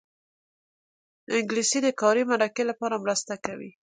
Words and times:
انګلیسي 1.37 1.79
د 1.83 1.87
کاري 2.01 2.23
مرکې 2.31 2.63
لپاره 2.69 3.01
مرسته 3.03 3.33
کوي 3.45 3.71